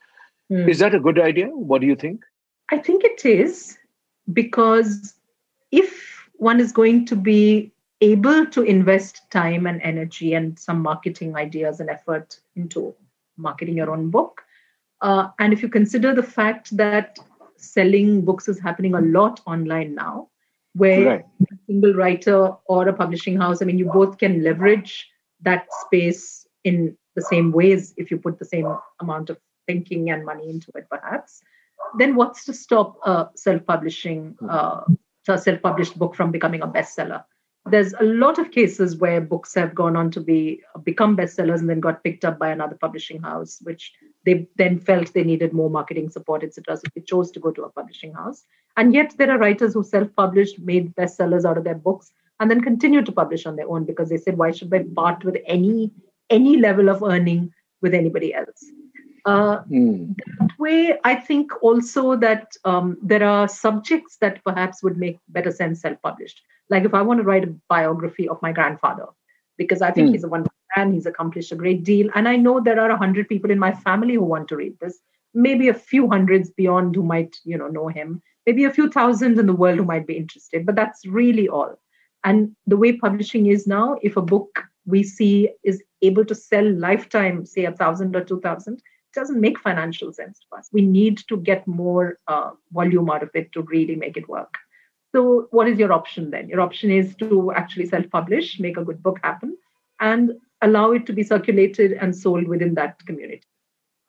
[0.50, 0.68] Mm.
[0.68, 1.46] Is that a good idea?
[1.46, 2.22] What do you think?
[2.70, 3.76] I think it is
[4.32, 5.14] because
[5.70, 7.70] if one is going to be
[8.12, 12.94] able to invest time and energy and some marketing ideas and effort into
[13.36, 14.42] marketing your own book,
[15.00, 17.18] uh, and if you consider the fact that
[17.56, 20.28] selling books is happening a lot online now,
[20.74, 21.24] where right.
[21.52, 25.08] a single writer or a publishing house, I mean, you both can leverage
[25.42, 28.66] that space in the same ways if you put the same
[29.00, 31.42] amount of thinking and money into it, perhaps.
[31.98, 34.80] Then what's to stop a self-publishing, uh,
[35.28, 37.24] a self-published book from becoming a bestseller?
[37.66, 41.70] There's a lot of cases where books have gone on to be become bestsellers and
[41.70, 43.92] then got picked up by another publishing house which
[44.26, 47.62] they then felt they needed more marketing support etc so they chose to go to
[47.62, 48.44] a publishing house.
[48.76, 52.60] And yet there are writers who self-published made bestsellers out of their books and then
[52.60, 55.90] continued to publish on their own because they said why should i part with any
[56.30, 58.64] any level of earning with anybody else
[59.24, 60.14] uh, mm.
[60.38, 65.50] That way, I think also that um, there are subjects that perhaps would make better
[65.50, 66.40] sense self-published.
[66.70, 69.06] Like if I want to write a biography of my grandfather,
[69.56, 70.12] because I think mm.
[70.12, 72.96] he's a wonderful man, he's accomplished a great deal, and I know there are a
[72.96, 74.98] hundred people in my family who want to read this.
[75.34, 78.22] Maybe a few hundreds beyond who might, you know, know him.
[78.46, 81.78] Maybe a few thousand in the world who might be interested, but that's really all.
[82.24, 86.70] And the way publishing is now, if a book we see is able to sell
[86.72, 88.82] lifetime, say a thousand or two thousand,
[89.14, 90.68] doesn't make financial sense to us.
[90.72, 94.54] We need to get more uh, volume out of it to really make it work.
[95.14, 96.48] So, what is your option then?
[96.48, 99.56] Your option is to actually self publish, make a good book happen,
[100.00, 103.46] and allow it to be circulated and sold within that community.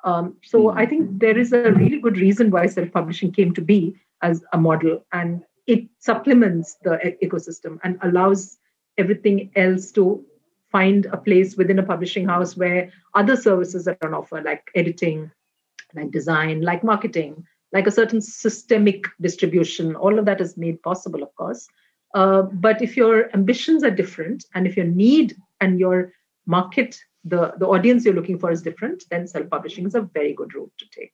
[0.03, 0.77] Um, so, mm-hmm.
[0.79, 4.43] I think there is a really good reason why self publishing came to be as
[4.51, 8.57] a model, and it supplements the ecosystem and allows
[8.97, 10.25] everything else to
[10.75, 15.31] find a place within a publishing house where other services are on offer, like editing,
[15.97, 17.33] like design, like marketing,
[17.71, 19.95] like a certain systemic distribution.
[19.95, 21.65] All of that is made possible, of course.
[22.13, 26.11] Uh, but if your ambitions are different and if your need and your
[26.45, 30.33] market, the, the audience you're looking for is different, then self publishing is a very
[30.33, 31.13] good route to take.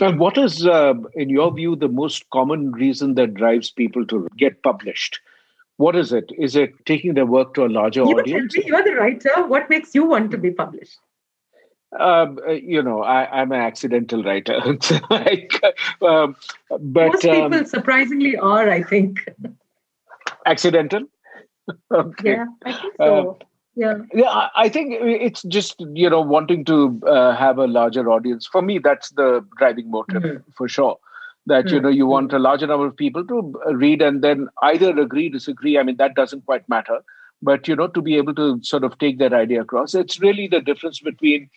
[0.00, 4.26] And what is, uh, in your view, the most common reason that drives people to
[4.36, 5.20] get published?
[5.80, 6.30] What is it?
[6.36, 8.54] Is it taking their work to a larger you audience?
[8.54, 9.46] Me, you're the writer.
[9.46, 10.98] What makes you want to be published?
[11.98, 14.60] Um, uh, you know, I, am an accidental writer.
[15.10, 15.54] like,
[16.02, 16.36] um,
[16.68, 19.24] but most people um, surprisingly are, I think.
[20.44, 21.04] Accidental.
[21.94, 22.32] okay.
[22.32, 23.30] Yeah, I think so.
[23.30, 23.94] Uh, yeah.
[24.12, 28.46] Yeah, I think it's just you know wanting to uh, have a larger audience.
[28.46, 30.50] For me, that's the driving motive mm-hmm.
[30.54, 30.98] for sure.
[31.46, 31.74] That mm-hmm.
[31.74, 35.28] you know you want a larger number of people to read and then either agree,
[35.28, 35.78] disagree.
[35.78, 37.00] I mean that doesn't quite matter
[37.42, 40.46] but you know to be able to sort of take that idea across it's really
[40.46, 41.48] the difference between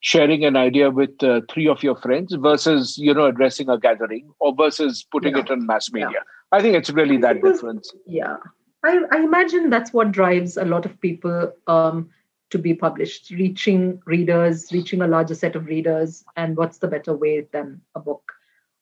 [0.00, 4.30] sharing an idea with uh, three of your friends versus you know addressing a gathering
[4.38, 5.40] or versus putting yeah.
[5.40, 6.56] it on mass media yeah.
[6.58, 8.36] i think it's really that difference yeah
[8.82, 12.08] I, I, imagine that's what drives a lot of people um,
[12.48, 17.14] to be published reaching readers reaching a larger set of readers and what's the better
[17.14, 18.32] way than a book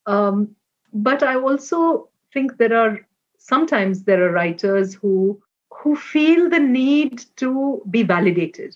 [0.09, 0.49] um,
[0.93, 2.99] but i also think there are
[3.39, 5.41] sometimes there are writers who
[5.71, 8.75] who feel the need to be validated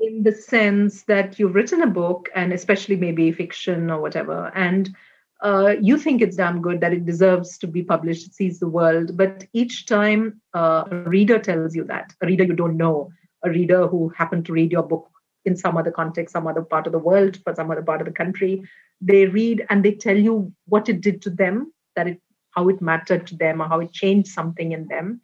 [0.00, 4.94] in the sense that you've written a book and especially maybe fiction or whatever and
[5.42, 8.68] uh, you think it's damn good that it deserves to be published it sees the
[8.68, 13.10] world but each time uh, a reader tells you that a reader you don't know
[13.42, 15.08] a reader who happened to read your book
[15.44, 18.06] in some other context, some other part of the world, for some other part of
[18.06, 18.62] the country.
[19.00, 22.20] They read and they tell you what it did to them, that it
[22.52, 25.20] how it mattered to them, or how it changed something in them.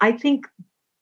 [0.00, 0.46] I think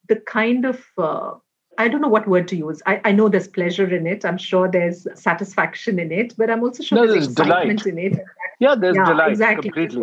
[0.08, 1.32] the kind of uh,
[1.78, 2.82] I don't know what word to use.
[2.86, 4.24] I, I know there's pleasure in it.
[4.24, 8.04] I'm sure there's satisfaction in it, but I'm also sure no, there's, there's excitement delight.
[8.04, 8.20] in it.
[8.58, 9.70] Yeah, there's yeah, delight exactly.
[9.70, 10.02] completely.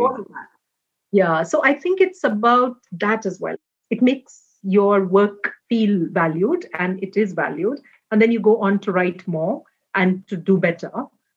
[1.12, 3.56] Yeah, so I think it's about that as well.
[3.92, 7.80] It makes your work feel valued, and it is valued,
[8.12, 9.64] and then you go on to write more
[9.96, 10.92] and to do better.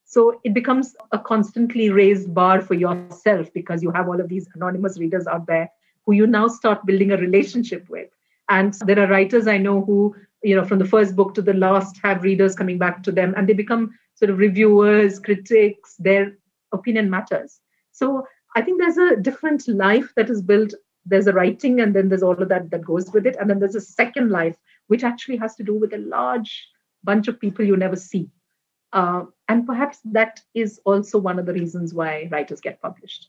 [0.04, 4.48] So it becomes a constantly raised bar for yourself because you have all of these
[4.54, 5.70] anonymous readers out there
[6.04, 8.08] who you now start building a relationship with.
[8.48, 11.54] And there are writers I know who, you know, from the first book to the
[11.54, 16.36] last have readers coming back to them and they become sort of reviewers, critics, their
[16.72, 17.60] opinion matters.
[17.92, 20.74] So I think there's a different life that is built.
[21.06, 23.36] There's a writing, and then there's all of that that goes with it.
[23.40, 24.56] And then there's a second life,
[24.90, 26.68] which actually has to do with a large
[27.04, 28.28] bunch of people you never see.
[28.92, 33.28] Uh, and perhaps that is also one of the reasons why writers get published.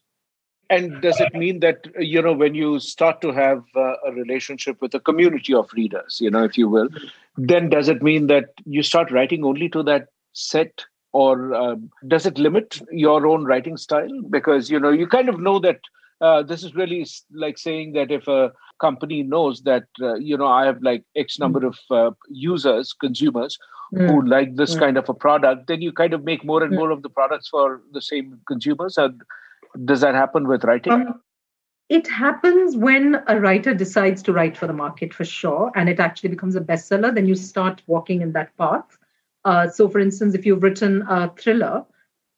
[0.72, 4.82] And does it mean that, you know, when you start to have uh, a relationship
[4.82, 6.90] with a community of readers, you know, if you will,
[7.38, 11.76] then does it mean that you start writing only to that set or uh,
[12.08, 15.82] does it limit your own writing style because you know you kind of know that
[16.22, 20.48] uh, this is really like saying that if a company knows that uh, you know
[20.48, 21.68] i have like x number mm.
[21.68, 23.58] of uh, users consumers
[23.94, 24.08] mm.
[24.08, 24.80] who like this mm.
[24.80, 26.80] kind of a product then you kind of make more and hmm.
[26.80, 29.22] more of the products for the same consumers and
[29.86, 31.22] does that happen with writing um,
[31.90, 36.00] it happens when a writer decides to write for the market for sure and it
[36.00, 38.98] actually becomes a bestseller then you start walking in that path
[39.44, 41.84] uh, so, for instance, if you've written a thriller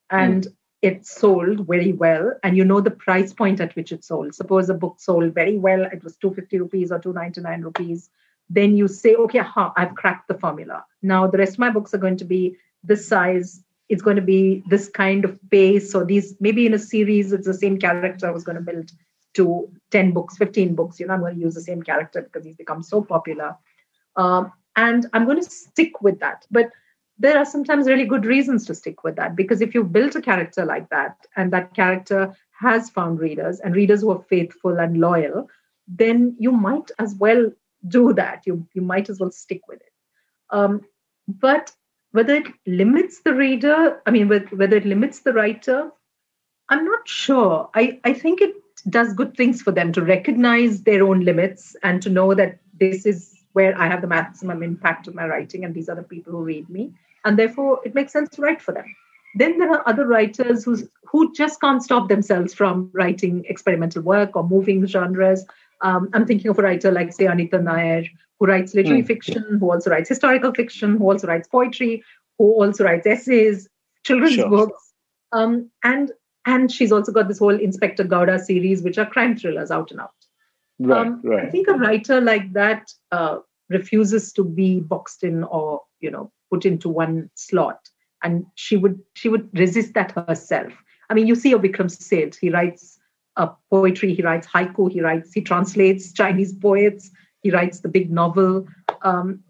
[0.10, 0.48] and
[0.84, 0.88] mm.
[0.88, 4.70] it sold very well, and you know the price point at which it sold, suppose
[4.70, 8.10] a book sold very well, it was 250 rupees or 299 rupees,
[8.50, 10.86] then you say, okay, ha, I've cracked the formula.
[11.02, 13.64] Now, the rest of my books are going to be this size.
[13.90, 17.48] It's going to be this kind of pace, or these maybe in a series, it's
[17.48, 18.92] the same character I was going to build
[19.36, 21.00] to 10 books, 15 books.
[21.00, 23.56] You know, I'm going to use the same character because he's become so popular.
[24.16, 26.46] Um, and I'm going to stick with that.
[26.52, 26.70] But
[27.24, 30.22] there are sometimes really good reasons to stick with that because if you've built a
[30.22, 35.00] character like that and that character has found readers and readers who are faithful and
[35.00, 35.48] loyal
[35.88, 37.52] then you might as well
[37.88, 38.44] do that.
[38.46, 39.92] You you might as well stick with it.
[40.50, 40.82] Um,
[41.28, 41.72] but
[42.12, 45.90] whether it limits the reader i mean whether it limits the writer
[46.70, 47.70] i'm not sure.
[47.74, 48.56] I i think it
[48.90, 53.06] does good things for them to recognize their own limits and to know that this
[53.06, 56.34] is where I have the maximum impact of my writing, and these are the people
[56.34, 56.92] who read me,
[57.26, 58.86] and therefore it makes sense to write for them.
[59.36, 64.36] Then there are other writers who's, who just can't stop themselves from writing experimental work
[64.36, 65.44] or moving genres.
[65.82, 68.04] Um, I'm thinking of a writer like, say, Anita Nair,
[68.40, 69.08] who writes literary mm.
[69.08, 72.04] fiction, who also writes historical fiction, who also writes poetry,
[72.38, 73.68] who also writes essays,
[74.04, 74.50] children's sure.
[74.50, 74.94] books.
[75.32, 76.12] Um, and
[76.46, 80.02] and she's also got this whole Inspector Gowda series, which are crime thrillers out and
[80.02, 80.12] out.
[80.80, 81.48] Right, um, right.
[81.48, 86.32] I think a writer like that uh, refuses to be boxed in or you know
[86.54, 87.90] put into one slot,
[88.22, 90.74] and she would she would resist that herself.
[91.10, 92.38] I mean, you see a Vikram Seth.
[92.38, 93.00] He writes
[93.72, 94.14] poetry.
[94.14, 94.92] He writes haiku.
[94.92, 95.34] He writes.
[95.34, 97.10] He translates Chinese poets.
[97.42, 98.68] He writes the big novel.
[99.02, 99.44] Um,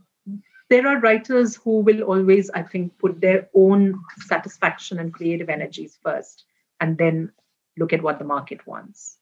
[0.70, 6.00] there are writers who will always, I think, put their own satisfaction and creative energies
[6.02, 6.46] first,
[6.80, 7.32] and then
[7.78, 9.18] look at what the market wants.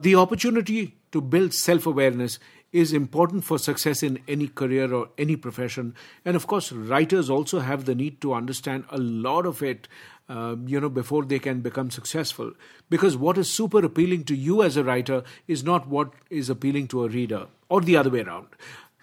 [0.00, 2.38] The opportunity to build self awareness
[2.72, 5.94] is important for success in any career or any profession.
[6.24, 9.88] And of course, writers also have the need to understand a lot of it,
[10.28, 12.52] uh, you know, before they can become successful.
[12.90, 16.88] Because what is super appealing to you as a writer is not what is appealing
[16.88, 18.48] to a reader, or the other way around.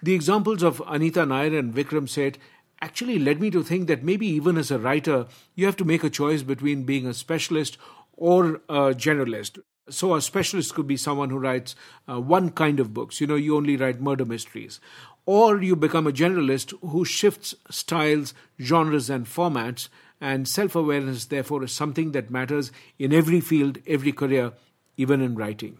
[0.02, 2.38] The examples of Anita Nair and Vikram Seth
[2.82, 6.04] actually led me to think that maybe even as a writer, you have to make
[6.04, 7.78] a choice between being a specialist
[8.12, 9.58] or a generalist.
[9.90, 11.76] So, a specialist could be someone who writes
[12.08, 13.20] uh, one kind of books.
[13.20, 14.80] You know, you only write murder mysteries.
[15.26, 19.88] Or you become a generalist who shifts styles, genres, and formats.
[20.20, 24.52] And self awareness, therefore, is something that matters in every field, every career,
[24.96, 25.78] even in writing.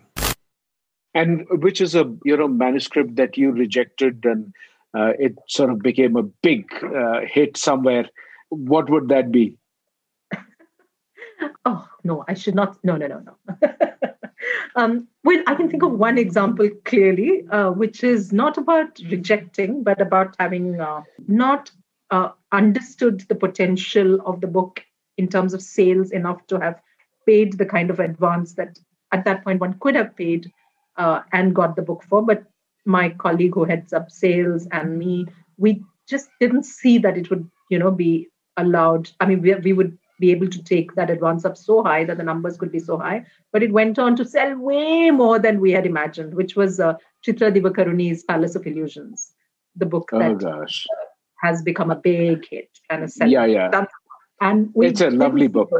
[1.14, 4.52] And which is a you know manuscript that you rejected, and
[4.92, 8.09] uh, it sort of became a big uh, hit somewhere.
[8.50, 9.57] What would that be?
[11.65, 12.77] oh no, I should not.
[12.85, 13.69] No, no, no, no.
[14.77, 19.83] um, well, I can think of one example clearly, uh, which is not about rejecting,
[19.83, 21.70] but about having uh, not
[22.10, 24.85] uh, understood the potential of the book
[25.16, 26.81] in terms of sales enough to have
[27.27, 28.79] paid the kind of advance that
[29.12, 30.50] at that point one could have paid
[30.96, 32.22] uh, and got the book for.
[32.22, 32.44] But
[32.85, 37.48] my colleague who heads up sales and me, we just didn't see that it would,
[37.70, 39.10] you know, be allowed.
[39.20, 42.18] I mean, we, we would be able to take that advance up so high that
[42.20, 43.25] the numbers could be so high.
[43.52, 46.94] But it went on to sell way more than we had imagined, which was uh,
[47.27, 49.33] Chitra Divakaruni's Palace of Illusions,
[49.77, 50.87] the book oh, that gosh.
[51.42, 53.85] has become a big hit and a yeah, yeah.
[54.40, 55.70] And it's a lovely book.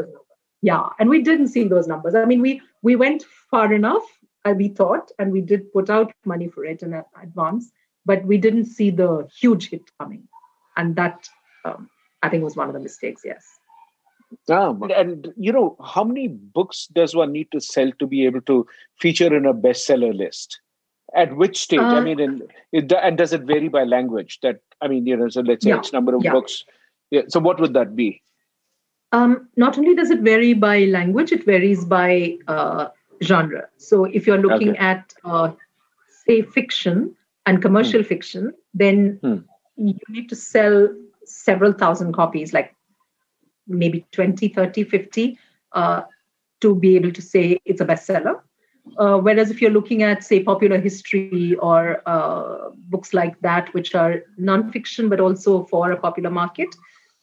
[0.63, 2.15] Yeah, and we didn't see those numbers.
[2.15, 4.07] I mean, we we went far enough,
[4.45, 7.71] uh, we thought, and we did put out money for it in advance,
[8.07, 10.25] but we didn't see the huge hit coming,
[10.79, 11.29] and that
[11.65, 11.91] um,
[12.23, 13.23] I think was one of the mistakes.
[13.25, 13.45] Yes.
[14.49, 18.43] Um, and you know, how many books does one need to sell to be able
[18.43, 18.67] to
[19.01, 20.61] feature in a bestseller list?
[21.15, 21.81] At which stage?
[21.81, 22.43] Uh, I mean, in,
[22.73, 24.41] it, and does it vary by language?
[24.43, 26.33] That I mean, you know, so let's say yeah, X number of yeah.
[26.33, 26.65] books.
[27.11, 27.23] Yeah.
[27.29, 28.23] So what would that be?
[29.13, 32.89] Um, not only does it vary by language, it varies by uh,
[33.23, 33.69] genre.
[33.77, 34.79] So if you're looking okay.
[34.79, 35.53] at, uh,
[36.27, 37.15] say, fiction
[37.47, 38.09] and commercial hmm.
[38.09, 39.37] fiction, then hmm.
[39.77, 40.89] you need to sell
[41.25, 42.74] several thousand copies, like
[43.67, 45.39] maybe 20, 30, 50,
[45.73, 46.03] uh,
[46.61, 48.41] to be able to say it's a bestseller.
[48.99, 53.95] Uh, whereas if you're looking at, say, popular history or uh, books like that, which
[53.95, 56.69] are nonfiction but also for a popular market,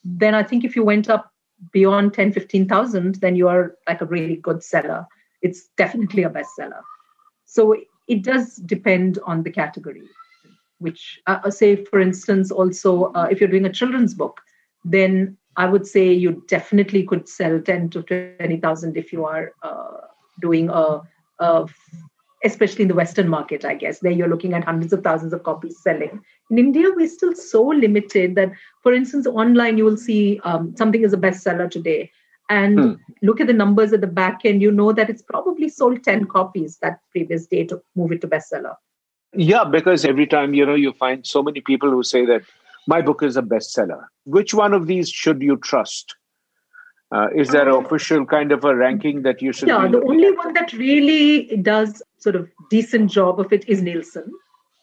[0.03, 1.31] then I think if you went up
[1.71, 5.05] beyond 10, 15,000, then you are like a really good seller.
[5.41, 6.81] It's definitely a bestseller.
[7.45, 7.75] So
[8.07, 10.07] it does depend on the category,
[10.79, 14.41] which, uh, say, for instance, also uh, if you're doing a children's book,
[14.83, 19.97] then I would say you definitely could sell 10 to 20,000 if you are uh,
[20.41, 21.01] doing a,
[21.39, 21.65] a,
[22.43, 23.99] especially in the Western market, I guess.
[23.99, 26.21] There you're looking at hundreds of thousands of copies selling.
[26.49, 31.03] In India, we're still so limited that, for instance, online you will see um, something
[31.03, 32.11] is a bestseller today.
[32.49, 32.93] And hmm.
[33.21, 36.25] look at the numbers at the back end, you know that it's probably sold 10
[36.25, 38.75] copies that previous day to move it to bestseller.
[39.33, 42.41] Yeah, because every time, you know, you find so many people who say that
[42.87, 44.05] my book is a bestseller.
[44.25, 46.15] Which one of these should you trust?
[47.11, 49.67] Uh, is there an official kind of a ranking that you should?
[49.67, 50.37] Yeah, the only at?
[50.37, 54.31] one that really does sort of decent job of it is Nielsen,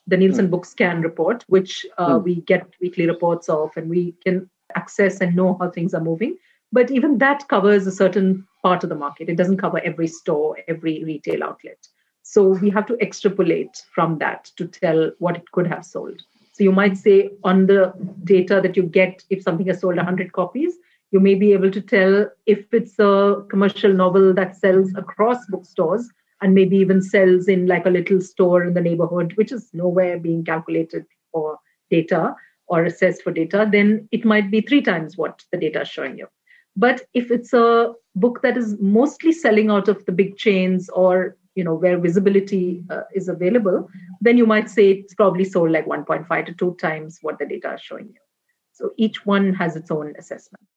[0.07, 0.51] the Nielsen hmm.
[0.51, 2.25] Book Scan report, which uh, hmm.
[2.25, 6.37] we get weekly reports of, and we can access and know how things are moving.
[6.71, 9.31] But even that covers a certain part of the market.
[9.31, 11.79] It doesn't cover every store, every retail outlet.
[12.23, 16.23] So we have to extrapolate from that to tell what it could have sold.
[16.59, 17.93] So you might say on the
[18.25, 20.75] data that you get, if something has sold 100 copies,
[21.13, 26.11] you may be able to tell if it's a commercial novel that sells across bookstores
[26.43, 30.19] and maybe even sells in like a little store in the neighborhood, which is nowhere
[30.19, 31.61] being calculated for
[31.93, 32.35] data
[32.67, 36.19] or assessed for data, then it might be three times what the data is showing
[36.19, 36.27] you.
[36.75, 41.37] But if it's a book that is mostly selling out of the big chains or
[41.59, 43.89] you know where visibility uh, is available
[44.21, 47.75] then you might say it's probably sold like 1.5 to 2 times what the data
[47.75, 48.27] is showing you
[48.81, 50.69] so each one has its own assessment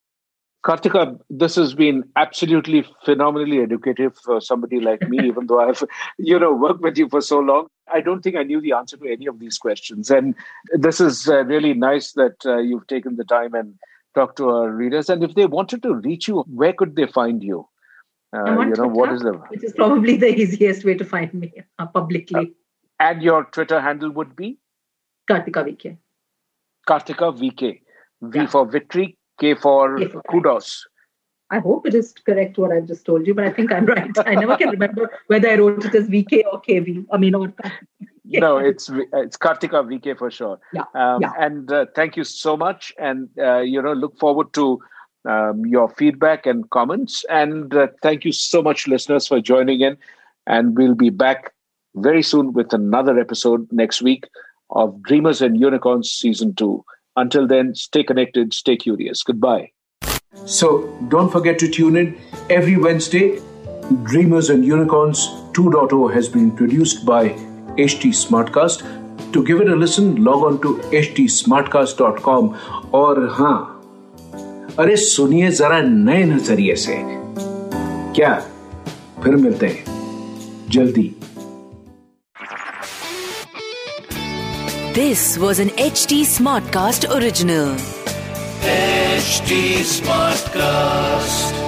[0.63, 5.83] Karthika, this has been absolutely phenomenally educative for somebody like me, even though I've,
[6.19, 7.67] you know, worked with you for so long.
[7.91, 10.11] I don't think I knew the answer to any of these questions.
[10.11, 10.35] And
[10.73, 13.73] this is uh, really nice that uh, you've taken the time and
[14.13, 15.09] talked to our readers.
[15.09, 17.67] And if they wanted to reach you, where could they find you?
[18.33, 21.51] Uh, you know what is the which is probably the easiest way to find me
[21.79, 22.39] uh, publicly.
[22.39, 22.45] Uh,
[22.99, 24.57] and your Twitter handle would be
[25.29, 25.97] Karthika VK.
[26.87, 27.81] Karthika VK.
[28.21, 28.45] V yeah.
[28.45, 30.85] for victory, K for, K for kudos.
[31.49, 34.11] I hope it is correct what I've just told you, but I think I'm right.
[34.25, 37.05] I never can remember whether I wrote it as VK or KV.
[37.11, 37.53] I mean, or
[38.25, 40.59] no, it's it's Karthika VK for sure.
[40.71, 41.33] Yeah, um, yeah.
[41.37, 44.79] And uh, thank you so much, and uh, you know, look forward to
[45.25, 47.23] um, your feedback and comments.
[47.29, 49.97] And uh, thank you so much, listeners, for joining in.
[50.47, 51.53] And we'll be back
[51.95, 54.25] very soon with another episode next week
[54.71, 56.83] of Dreamers and Unicorns Season 2.
[57.17, 59.21] Until then, stay connected, stay curious.
[59.23, 59.71] Goodbye.
[60.45, 62.17] So don't forget to tune in
[62.49, 63.41] every Wednesday.
[64.03, 67.29] Dreamers and Unicorns 2.0 has been produced by
[67.75, 69.33] HT Smartcast.
[69.33, 73.70] To give it a listen, log on to htsmartcast.com or हाँ
[74.79, 76.95] अरे सुनिए जरा नए नज़रिए से।
[78.15, 78.33] क्या?
[79.23, 79.83] फिर मिलते हैं।
[80.69, 81.15] जल्दी।
[84.95, 87.77] This was an H T smart cast original
[88.65, 89.43] H
[89.87, 91.60] smart cast